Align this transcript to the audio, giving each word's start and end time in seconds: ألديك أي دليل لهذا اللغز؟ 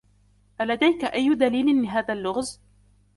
ألديك 0.61 1.03
أي 1.05 1.35
دليل 1.35 1.83
لهذا 1.83 2.13
اللغز؟ 2.13 2.61